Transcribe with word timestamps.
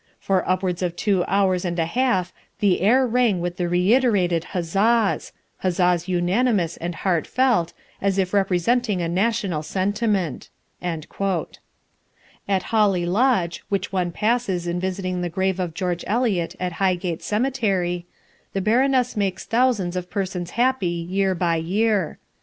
For 0.19 0.49
upwards 0.49 0.81
of 0.81 0.95
two 0.95 1.23
hours 1.27 1.63
and 1.63 1.77
a 1.77 1.85
half 1.85 2.33
the 2.59 2.81
air 2.81 3.05
rang 3.05 3.39
with 3.39 3.57
the 3.57 3.69
reiterated 3.69 4.45
huzzas 4.45 5.31
huzzas 5.59 6.07
unanimous 6.07 6.75
and 6.77 6.95
heart 6.95 7.27
felt, 7.27 7.71
as 8.01 8.17
if 8.17 8.33
representing 8.33 8.99
a 8.99 9.07
national 9.07 9.61
sentiment." 9.61 10.49
At 10.81 12.63
Holly 12.63 13.05
Lodge, 13.05 13.63
which 13.69 13.91
one 13.93 14.11
passes 14.11 14.65
in 14.65 14.79
visiting 14.79 15.21
the 15.21 15.29
grave 15.29 15.59
of 15.59 15.75
George 15.75 16.03
Eliot 16.07 16.55
at 16.59 16.71
Highgate 16.81 17.21
Cemetery, 17.21 18.07
the 18.53 18.61
Baroness 18.61 19.15
makes 19.15 19.45
thousands 19.45 19.95
of 19.95 20.09
persons 20.09 20.49
happy 20.57 20.87
year 20.87 21.35
by 21.35 21.57
year. 21.57 22.17